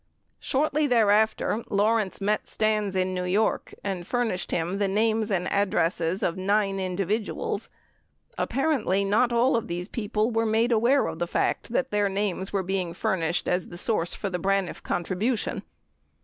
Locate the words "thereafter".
0.87-1.63